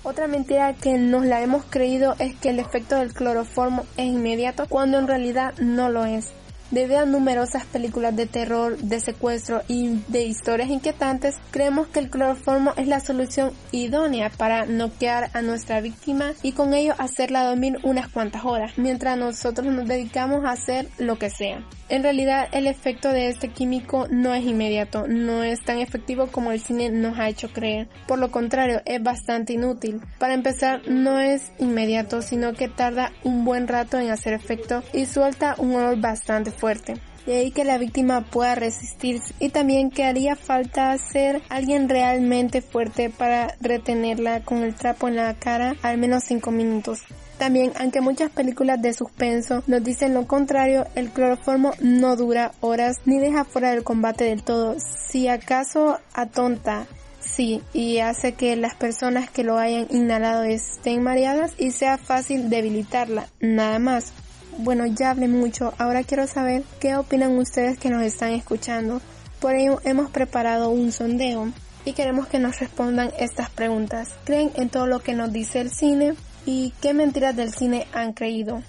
Otra 0.04 0.28
mentira 0.28 0.74
que 0.74 0.98
nos 0.98 1.26
la 1.26 1.42
hemos 1.42 1.64
creído 1.66 2.16
es 2.18 2.36
que 2.36 2.50
el 2.50 2.60
efecto 2.60 2.96
del 2.96 3.14
cloroformo 3.14 3.86
es 3.98 4.06
inmediato 4.06 4.66
cuando 4.68 4.98
en 4.98 5.08
realidad 5.08 5.54
no 5.60 5.90
lo 5.90 6.06
es. 6.06 6.32
Debido 6.72 7.00
a 7.00 7.06
numerosas 7.06 7.66
películas 7.66 8.16
de 8.16 8.28
terror, 8.28 8.78
de 8.78 9.02
secuestro 9.02 9.62
y 9.68 10.00
de 10.08 10.24
historias 10.24 10.70
inquietantes, 10.70 11.36
creemos 11.52 11.88
que 11.88 12.00
el 12.00 12.10
cloroformo 12.10 12.74
es 12.78 12.88
la 12.88 13.02
solución 13.02 13.52
idónea 13.74 14.30
para 14.30 14.66
noquear 14.66 15.30
a 15.34 15.42
nuestra 15.42 15.82
víctima 15.82 16.32
y 16.42 16.54
con 16.54 16.74
ello 16.74 16.94
hacerla 16.98 17.44
dormir 17.44 17.78
unas 17.84 18.08
cuantas 18.08 18.46
horas, 18.46 18.78
mientras 18.78 19.18
nosotros 19.18 19.68
nos 19.68 19.86
dedicamos 19.86 20.46
a 20.46 20.52
hacer 20.52 20.88
lo 20.98 21.20
que 21.20 21.30
sea. 21.30 21.62
En 21.92 22.04
realidad 22.04 22.48
el 22.54 22.68
efecto 22.68 23.10
de 23.10 23.28
este 23.28 23.50
químico 23.50 24.08
no 24.10 24.34
es 24.34 24.46
inmediato, 24.46 25.10
no 25.10 25.44
es 25.44 25.62
tan 25.62 25.80
efectivo 25.80 26.28
como 26.28 26.54
el 26.54 26.62
cine 26.62 26.90
nos 26.90 27.20
ha 27.20 27.28
hecho 27.28 27.52
creer. 27.52 27.90
Por 28.08 28.18
lo 28.18 28.32
contrario, 28.32 28.82
es 28.86 29.04
bastante 29.04 29.52
inútil. 29.52 30.00
Para 30.18 30.34
empezar, 30.34 30.88
no 30.88 31.20
es 31.20 31.52
inmediato, 31.60 32.22
sino 32.22 32.54
que 32.54 32.70
tarda 32.70 33.12
un 33.26 33.44
buen 33.44 33.68
rato 33.68 34.00
en 34.00 34.10
hacer 34.10 34.32
efecto 34.32 34.84
y 34.94 35.06
suelta 35.06 35.56
un 35.58 35.76
olor 35.76 36.00
bastante 36.00 36.52
fuerte. 36.52 36.94
De 37.26 37.36
ahí 37.36 37.52
que 37.52 37.66
la 37.66 37.78
víctima 37.78 38.22
pueda 38.22 38.56
resistirse 38.56 39.34
y 39.42 39.50
también 39.50 39.92
que 39.92 40.06
haría 40.06 40.38
falta 40.38 40.98
ser 40.98 41.42
alguien 41.50 41.90
realmente 41.90 42.62
fuerte 42.62 43.10
para 43.10 43.58
retenerla 43.60 44.46
con 44.46 44.64
el 44.64 44.76
trapo 44.76 45.10
en 45.10 45.18
la 45.18 45.34
cara 45.34 45.76
al 45.82 45.98
menos 45.98 46.24
5 46.24 46.52
minutos. 46.52 47.02
También, 47.42 47.74
aunque 47.80 48.02
muchas 48.02 48.30
películas 48.30 48.80
de 48.84 48.94
suspenso 48.94 49.64
nos 49.66 49.84
dicen 49.84 50.14
lo 50.14 50.28
contrario, 50.28 50.86
el 50.94 51.10
cloroformo 51.10 51.74
no 51.80 52.16
dura 52.16 52.52
horas 52.60 52.98
ni 53.06 53.18
deja 53.18 53.46
fuera 53.46 53.72
del 53.72 53.84
combate 53.84 54.26
del 54.26 54.44
todo. 54.44 54.76
Si 55.10 55.28
acaso 55.28 55.98
atonta 56.14 56.86
Sí, 57.20 57.64
y 57.74 57.98
hace 57.98 58.34
que 58.34 58.56
las 58.56 58.76
personas 58.76 59.32
que 59.32 59.44
lo 59.44 59.58
hayan 59.58 59.88
inhalado 59.90 60.44
estén 60.44 61.02
mareadas 61.02 61.54
y 61.58 61.72
sea 61.72 61.98
fácil 61.98 62.52
debilitarla, 62.52 63.28
nada 63.40 63.80
más. 63.80 64.14
Bueno, 64.60 64.86
ya 64.86 65.10
hablé 65.10 65.28
mucho, 65.28 65.74
ahora 65.80 66.04
quiero 66.04 66.28
saber 66.28 66.62
qué 66.80 66.96
opinan 66.96 67.40
ustedes 67.40 67.80
que 67.80 67.90
nos 67.90 68.04
están 68.04 68.34
escuchando. 68.34 69.02
Por 69.40 69.56
ello 69.56 69.82
hemos 69.84 70.12
preparado 70.12 70.70
un 70.70 70.92
sondeo 70.92 71.52
y 71.86 71.94
queremos 71.94 72.28
que 72.28 72.38
nos 72.38 72.60
respondan 72.60 73.12
estas 73.18 73.50
preguntas. 73.50 74.10
¿Creen 74.26 74.52
en 74.54 74.70
todo 74.70 74.86
lo 74.86 75.00
que 75.00 75.16
nos 75.16 75.34
dice 75.34 75.60
el 75.60 75.72
cine? 75.72 76.14
¿Y 76.46 76.74
qué 76.82 76.94
mentiras 76.94 77.36
del 77.36 77.54
cine 77.54 77.88
han 77.94 78.14
creído? 78.14 78.64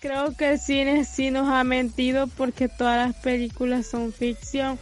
Creo 0.00 0.36
que 0.36 0.52
el 0.52 0.60
cine 0.60 1.04
sí 1.04 1.30
nos 1.30 1.48
ha 1.48 1.64
mentido 1.64 2.28
porque 2.28 2.68
todas 2.68 3.08
las 3.08 3.16
películas 3.16 3.86
son 3.86 4.12
ficción, 4.12 4.78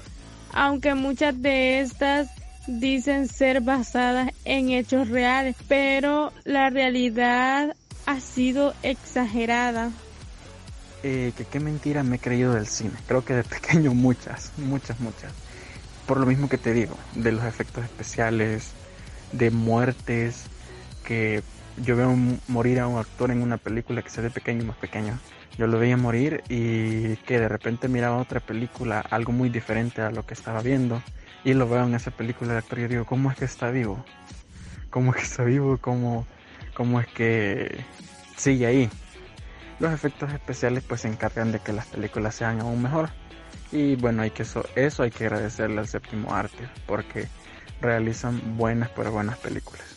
aunque 0.52 0.94
muchas 0.94 1.40
de 1.40 1.80
estas 1.80 2.28
dicen 2.66 3.28
ser 3.28 3.60
basadas 3.60 4.32
en 4.44 4.70
hechos 4.70 5.08
reales, 5.08 5.56
pero 5.68 6.32
la 6.44 6.68
realidad 6.68 7.74
ha 8.04 8.20
sido 8.20 8.74
exagerada. 8.82 9.90
Eh, 11.02 11.32
que 11.36 11.44
qué 11.44 11.60
mentira 11.60 12.02
me 12.02 12.16
he 12.16 12.18
creído 12.18 12.52
del 12.54 12.66
cine. 12.66 12.92
Creo 13.06 13.24
que 13.24 13.34
de 13.34 13.44
pequeño 13.44 13.94
muchas, 13.94 14.52
muchas, 14.56 14.98
muchas. 15.00 15.32
Por 16.06 16.18
lo 16.18 16.26
mismo 16.26 16.48
que 16.48 16.58
te 16.58 16.72
digo, 16.72 16.96
de 17.14 17.32
los 17.32 17.44
efectos 17.44 17.84
especiales, 17.84 18.70
de 19.32 19.50
muertes, 19.50 20.44
que 21.06 21.42
yo 21.82 21.96
veo 21.96 22.14
morir 22.48 22.80
a 22.80 22.86
un 22.86 22.98
actor 22.98 23.30
en 23.30 23.42
una 23.42 23.58
película 23.58 24.02
que 24.02 24.10
se 24.10 24.20
ve 24.20 24.30
pequeño 24.30 24.64
más 24.64 24.76
pequeño. 24.76 25.18
Yo 25.56 25.66
lo 25.66 25.78
veía 25.78 25.96
morir 25.96 26.42
y 26.48 27.16
que 27.18 27.38
de 27.38 27.48
repente 27.48 27.88
miraba 27.88 28.18
otra 28.18 28.40
película, 28.40 29.00
algo 29.00 29.32
muy 29.32 29.48
diferente 29.48 30.02
a 30.02 30.10
lo 30.10 30.26
que 30.26 30.34
estaba 30.34 30.60
viendo. 30.60 31.02
Y 31.44 31.54
lo 31.54 31.68
veo 31.68 31.84
en 31.84 31.94
esa 31.94 32.10
película 32.10 32.52
de 32.52 32.58
actor 32.58 32.78
y 32.78 32.82
yo 32.82 32.88
digo, 32.88 33.04
¿cómo 33.04 33.30
es 33.30 33.36
que 33.36 33.44
está 33.44 33.70
vivo? 33.70 34.04
¿Cómo 34.90 35.12
es 35.12 35.16
que 35.16 35.22
está 35.22 35.44
vivo? 35.44 35.78
¿Cómo, 35.78 36.26
cómo 36.74 37.00
es 37.00 37.06
que 37.06 37.84
sigue 38.36 38.66
ahí? 38.66 38.90
Los 39.78 39.92
efectos 39.92 40.32
especiales 40.32 40.82
pues 40.82 41.02
se 41.02 41.08
encargan 41.08 41.52
de 41.52 41.60
que 41.60 41.72
las 41.72 41.86
películas 41.86 42.34
sean 42.34 42.60
aún 42.60 42.82
mejor. 42.82 43.10
Y 43.70 43.96
bueno, 43.96 44.22
hay 44.22 44.30
que 44.30 44.42
eso, 44.42 44.64
eso 44.74 45.02
hay 45.02 45.10
que 45.10 45.24
agradecerle 45.24 45.78
al 45.80 45.88
séptimo 45.88 46.34
arte 46.34 46.68
porque 46.86 47.28
realizan 47.80 48.56
buenas 48.56 48.90
pero 48.90 49.12
buenas 49.12 49.38
películas. 49.38 49.95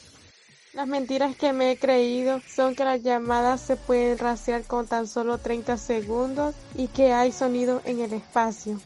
Las 0.79 0.87
mentiras 0.87 1.35
que 1.35 1.51
me 1.51 1.71
he 1.71 1.77
creído 1.77 2.39
son 2.47 2.73
que 2.73 2.85
las 2.85 3.03
llamadas 3.03 3.59
se 3.59 3.75
pueden 3.75 4.17
rastrear 4.17 4.63
con 4.63 4.87
tan 4.87 5.07
solo 5.07 5.37
30 5.37 5.75
segundos 5.75 6.55
y 6.73 6.87
que 6.87 7.11
hay 7.11 7.33
sonido 7.33 7.81
en 7.83 7.99
el 7.99 8.13
espacio. 8.13 8.79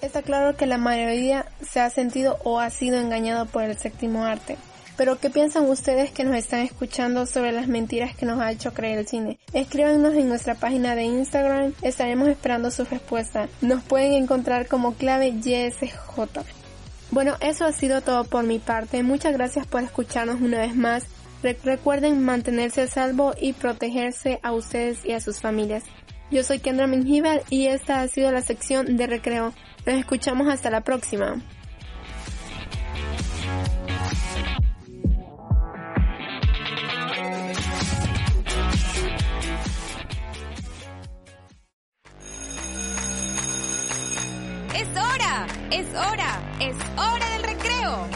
Está 0.00 0.22
claro 0.22 0.56
que 0.56 0.64
la 0.64 0.78
mayoría 0.78 1.44
se 1.60 1.80
ha 1.80 1.90
sentido 1.90 2.38
o 2.42 2.58
ha 2.58 2.70
sido 2.70 2.98
engañado 2.98 3.44
por 3.44 3.64
el 3.64 3.76
séptimo 3.76 4.24
arte. 4.24 4.56
Pero 4.96 5.18
¿qué 5.18 5.28
piensan 5.28 5.68
ustedes 5.68 6.10
que 6.10 6.24
nos 6.24 6.36
están 6.36 6.60
escuchando 6.60 7.26
sobre 7.26 7.52
las 7.52 7.68
mentiras 7.68 8.16
que 8.16 8.24
nos 8.24 8.40
ha 8.40 8.50
hecho 8.50 8.72
creer 8.72 9.00
el 9.00 9.06
cine? 9.06 9.38
Escríbanos 9.52 10.14
en 10.14 10.30
nuestra 10.30 10.54
página 10.54 10.94
de 10.94 11.02
Instagram, 11.02 11.74
estaremos 11.82 12.28
esperando 12.28 12.70
su 12.70 12.86
respuesta. 12.86 13.50
Nos 13.60 13.82
pueden 13.82 14.14
encontrar 14.14 14.68
como 14.68 14.94
clave 14.94 15.34
YSJ. 15.38 16.59
Bueno, 17.10 17.36
eso 17.40 17.64
ha 17.64 17.72
sido 17.72 18.02
todo 18.02 18.24
por 18.24 18.44
mi 18.44 18.60
parte. 18.60 19.02
Muchas 19.02 19.32
gracias 19.32 19.66
por 19.66 19.82
escucharnos 19.82 20.40
una 20.40 20.58
vez 20.60 20.76
más. 20.76 21.06
recuerden 21.64 22.22
mantenerse 22.22 22.82
a 22.82 22.86
salvo 22.86 23.34
y 23.40 23.52
protegerse 23.52 24.38
a 24.42 24.52
ustedes 24.52 25.04
y 25.04 25.12
a 25.12 25.20
sus 25.20 25.40
familias. 25.40 25.82
Yo 26.30 26.44
soy 26.44 26.60
Kendra 26.60 26.86
Menjivar 26.86 27.42
y 27.50 27.66
esta 27.66 28.02
ha 28.02 28.08
sido 28.08 28.30
la 28.30 28.42
sección 28.42 28.96
de 28.96 29.08
recreo. 29.08 29.52
Nos 29.86 29.96
escuchamos 29.96 30.48
hasta 30.48 30.70
la 30.70 30.82
próxima. 30.82 31.42
Es 44.74 44.88
hora, 44.96 45.46
es 45.72 45.86
hora, 45.88 46.40
es 46.60 46.76
hora 46.96 47.30
del 47.30 47.42
recreo. 47.42 48.06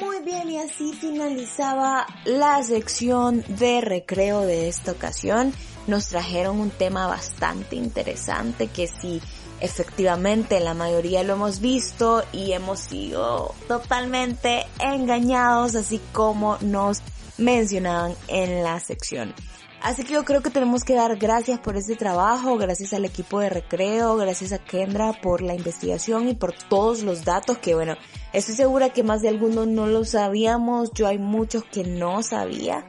Muy 0.00 0.20
bien, 0.24 0.50
y 0.50 0.58
así 0.58 0.92
finalizaba 0.94 2.06
la 2.24 2.60
sección 2.64 3.44
de 3.46 3.80
recreo 3.80 4.40
de 4.40 4.68
esta 4.68 4.90
ocasión. 4.90 5.54
Nos 5.86 6.08
trajeron 6.08 6.58
un 6.60 6.70
tema 6.70 7.06
bastante 7.06 7.76
interesante 7.76 8.66
que 8.68 8.86
sí, 8.86 9.20
efectivamente 9.62 10.58
la 10.60 10.74
mayoría 10.74 11.22
lo 11.22 11.34
hemos 11.34 11.60
visto 11.60 12.24
y 12.32 12.52
hemos 12.52 12.80
sido 12.80 13.54
totalmente 13.68 14.66
engañados, 14.80 15.76
así 15.76 16.00
como 16.12 16.58
nos 16.60 17.00
mencionaban 17.38 18.14
en 18.26 18.64
la 18.64 18.80
sección. 18.80 19.32
Así 19.80 20.04
que 20.04 20.14
yo 20.14 20.24
creo 20.24 20.42
que 20.42 20.50
tenemos 20.50 20.84
que 20.84 20.94
dar 20.94 21.16
gracias 21.16 21.58
por 21.58 21.76
este 21.76 21.96
trabajo, 21.96 22.56
gracias 22.56 22.92
al 22.92 23.04
equipo 23.04 23.40
de 23.40 23.50
recreo, 23.50 24.16
gracias 24.16 24.52
a 24.52 24.58
Kendra 24.58 25.12
por 25.20 25.42
la 25.42 25.54
investigación 25.54 26.28
y 26.28 26.34
por 26.34 26.52
todos 26.52 27.02
los 27.02 27.24
datos 27.24 27.58
que 27.58 27.74
bueno, 27.74 27.96
estoy 28.32 28.54
segura 28.54 28.90
que 28.90 29.02
más 29.02 29.22
de 29.22 29.28
algunos 29.28 29.66
no 29.66 29.86
lo 29.86 30.04
sabíamos, 30.04 30.92
yo 30.92 31.08
hay 31.08 31.18
muchos 31.18 31.64
que 31.64 31.82
no 31.82 32.22
sabía. 32.22 32.84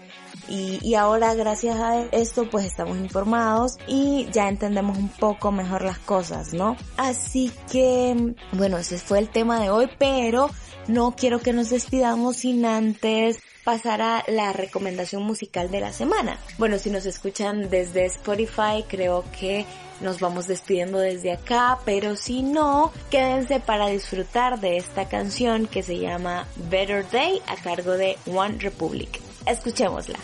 Y, 0.54 0.78
y, 0.88 0.94
ahora 0.94 1.34
gracias 1.34 1.80
a 1.80 2.04
esto 2.12 2.48
pues 2.48 2.66
estamos 2.66 2.98
informados 3.00 3.78
y 3.88 4.28
ya 4.32 4.48
entendemos 4.50 5.00
un 5.00 5.10
poco 5.10 5.52
mejor 5.52 5.82
las 5.82 5.98
cosas, 5.98 6.54
¿no? 6.54 6.78
Así 6.96 7.52
que 7.72 8.36
bueno, 8.52 8.78
ese 8.78 9.00
fue 9.00 9.18
el 9.18 9.30
tema 9.30 9.60
de 9.60 9.72
hoy, 9.72 9.90
pero 9.98 10.52
no 10.88 11.16
quiero 11.16 11.40
que 11.40 11.54
nos 11.54 11.72
despidamos 11.72 12.38
sin 12.38 12.66
antes 12.66 13.40
pasar 13.64 14.02
a 14.02 14.24
la 14.28 14.54
recomendación 14.54 15.24
musical 15.24 15.72
de 15.72 15.80
la 15.80 15.94
semana. 15.94 16.38
Bueno, 16.58 16.78
si 16.78 16.90
nos 16.90 17.06
escuchan 17.06 17.70
desde 17.70 18.06
Spotify, 18.06 18.84
creo 18.88 19.24
que 19.40 19.66
nos 20.02 20.20
vamos 20.20 20.48
despidiendo 20.48 21.00
desde 21.00 21.32
acá, 21.32 21.80
pero 21.86 22.16
si 22.16 22.44
no, 22.44 22.92
quédense 23.10 23.60
para 23.60 23.88
disfrutar 23.88 24.60
de 24.60 24.78
esta 24.78 25.08
canción 25.08 25.66
que 25.68 25.82
se 25.82 25.98
llama 25.98 26.46
Better 26.70 27.10
Day 27.10 27.42
a 27.48 27.56
cargo 27.56 27.94
de 27.94 28.18
One 28.28 28.58
Republic. 28.60 29.22
Escuchémosla. 29.46 30.20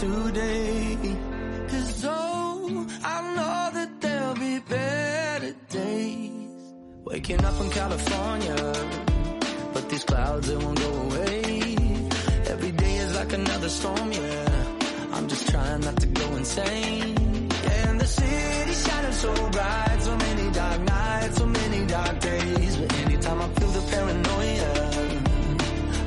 Today. 0.00 0.98
Cause 1.68 2.04
oh, 2.04 2.86
I 3.02 3.16
know 3.34 3.70
that 3.78 4.00
there'll 4.00 4.34
be 4.34 4.58
better 4.58 5.54
days. 5.70 6.62
Waking 7.04 7.44
up 7.44 7.60
in 7.60 7.70
California, 7.70 8.56
but 9.72 9.88
these 9.88 10.04
clouds 10.04 10.48
they 10.48 10.56
won't 10.56 10.78
go 10.78 10.92
away. 11.06 11.76
Every 12.52 12.72
day 12.72 12.96
is 12.96 13.14
like 13.14 13.32
another 13.32 13.68
storm, 13.68 14.12
yeah. 14.12 14.64
I'm 15.12 15.28
just 15.28 15.48
trying 15.48 15.80
not 15.80 15.96
to 16.00 16.06
go 16.06 16.26
insane. 16.36 17.16
And 17.78 18.00
the 18.00 18.06
city 18.06 18.74
shining 18.84 19.12
so 19.12 19.32
bright, 19.50 19.98
so 20.00 20.16
many 20.16 20.50
dark 20.52 20.80
nights, 20.82 21.36
so 21.38 21.46
many 21.46 21.86
dark 21.86 22.20
days. 22.20 22.76
But 22.76 22.92
anytime 23.04 23.40
I 23.40 23.48
feel 23.48 23.72
the 23.78 23.84
paranoia, 23.92 24.72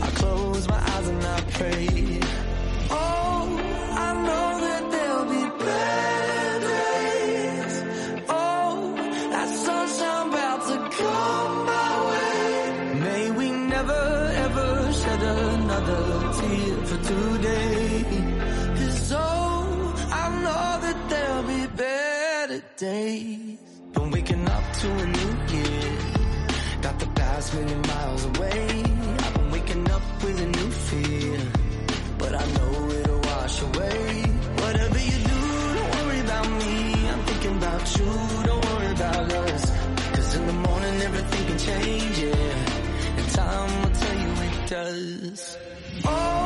I 0.08 0.10
close 0.19 0.67
my 0.67 0.80
eyes 0.93 1.08
and 1.08 1.23
I 1.25 1.41
pray. 1.58 2.18
Another 15.80 16.34
tear 16.39 16.76
for 16.86 17.00
today. 17.04 18.04
Cause 18.78 19.13
oh, 19.15 20.10
I 20.12 20.26
know 20.44 20.68
that 20.86 21.10
there'll 21.10 21.44
be 21.44 21.68
better 21.76 22.62
days. 22.78 23.60
Been 23.94 24.12
waking 24.12 24.48
up 24.48 24.63
to 24.82 24.88
a 24.92 25.06
new 25.06 25.34
year. 25.56 25.98
Got 26.82 27.00
the 27.00 27.08
past 27.20 27.54
million 27.54 27.82
miles 27.82 28.26
away. 28.26 28.84
I've 29.24 29.34
been 29.34 29.52
waking 29.52 29.92
up 29.92 30.02
with 30.24 30.42
a 30.42 30.48
new 30.58 30.72
fear. 30.88 31.39
But 32.18 32.32
I 32.36 32.46
know 32.56 32.89
it'll 33.00 33.22
wash 33.32 33.62
away. 33.62 34.24
Whatever 34.63 35.00
you 35.00 35.18
do, 35.32 35.39
don't 35.78 35.92
worry 35.98 36.20
about 36.28 36.48
me. 36.62 36.76
I'm 37.12 37.22
thinking 37.30 37.58
about 37.58 37.98
you, 37.98 38.10
don't 38.50 38.65
worry 38.72 38.92
about 38.92 39.34
us. 39.34 39.63
Cause 40.15 40.36
in 40.36 40.46
the 40.48 40.54
morning 40.54 40.96
everything 41.08 41.44
can 41.48 41.58
change, 41.58 42.20
yeah. 42.20 43.18
And 43.20 43.28
time 43.30 43.82
will 43.82 43.96
tell 44.02 44.18
you 44.24 44.32
it 44.48 44.70
does. 44.70 45.49
Oh, 46.12 46.38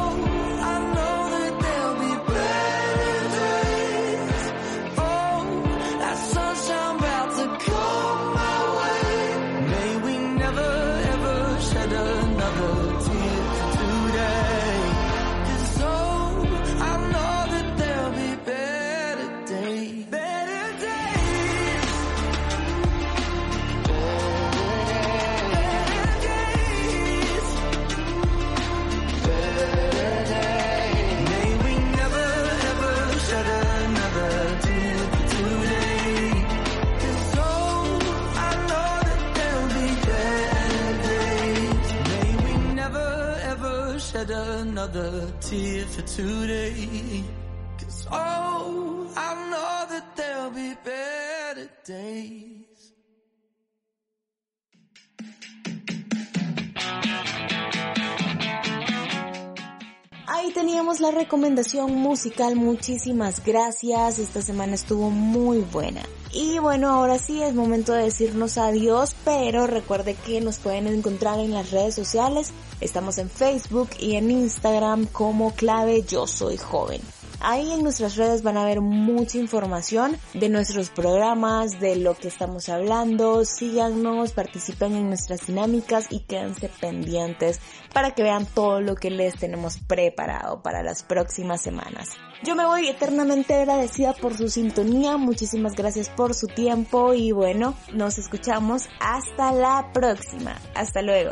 Ahí 60.28 60.52
teníamos 60.54 60.99
la 60.99 61.10
recomendación 61.10 61.95
musical, 61.95 62.56
muchísimas 62.56 63.43
gracias, 63.43 64.19
esta 64.19 64.43
semana 64.43 64.76
estuvo 64.76 65.10
muy 65.10 65.60
buena. 65.62 66.04
Y 66.36 66.58
bueno, 66.58 66.89
ahora 66.89 67.19
sí 67.19 67.43
es 67.43 67.54
momento 67.54 67.93
de 67.93 68.06
decirnos 68.06 68.58
adiós, 68.58 69.15
pero 69.24 69.67
recuerde 69.67 70.15
que 70.15 70.41
nos 70.41 70.58
pueden 70.58 70.88
encontrar 70.88 71.39
en 71.39 71.54
las 71.54 71.69
redes 71.69 71.93
sociales, 71.93 72.52
estamos 72.82 73.19
en 73.19 73.30
Facebook 73.30 73.89
y 74.00 74.15
en 74.15 74.32
Instagram 74.32 75.06
como 75.06 75.54
clave 75.54 76.02
yo 76.02 76.26
soy 76.26 76.58
joven. 76.58 77.02
Ahí 77.45 77.73
en 77.73 77.84
nuestras 77.84 78.15
redes 78.15 78.41
van 78.41 78.56
a 78.56 78.63
ver 78.63 78.79
mucha 78.79 79.38
información 79.38 80.17
de 80.34 80.47
nuestros 80.47 80.89
programas, 80.89 81.77
de 81.82 81.97
lo 81.97 82.15
que 82.15 82.29
estamos 82.29 82.69
hablando. 82.69 83.43
Síganos, 83.43 84.32
participen 84.32 84.95
en 84.95 85.10
nuestras 85.10 85.45
dinámicas 85.45 86.08
y 86.10 86.21
quédense 86.21 86.69
pendientes 86.79 87.60
para 87.93 88.12
que 88.12 88.23
vean 88.23 88.45
todo 88.45 88.79
lo 88.79 88.95
que 88.95 89.10
les 89.10 89.36
tenemos 89.36 89.77
preparado 89.77 90.63
para 90.63 90.84
las 90.84 91.03
próximas 91.03 91.62
semanas. 91.62 92.12
Yo 92.45 92.56
me 92.56 92.65
voy 92.65 92.88
eternamente 92.88 93.56
agradecida 93.56 94.13
por 94.13 94.38
su 94.38 94.47
sintonía, 94.47 95.17
muchísimas 95.17 95.73
gracias 95.73 96.10
por 96.10 96.34
su 96.34 96.47
tiempo 96.47 97.13
y 97.13 97.34
bueno, 97.34 97.75
nos 97.91 98.19
escuchamos 98.19 98.88
hasta 99.01 99.51
la 99.51 99.91
próxima. 99.91 100.62
Hasta 100.75 101.01
luego. 101.01 101.32